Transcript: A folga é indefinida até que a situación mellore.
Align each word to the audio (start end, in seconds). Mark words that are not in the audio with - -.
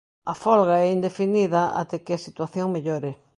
A 0.31 0.33
folga 0.43 0.75
é 0.85 0.87
indefinida 0.97 1.61
até 1.81 1.95
que 2.03 2.13
a 2.13 2.23
situación 2.27 2.67
mellore. 2.75 3.11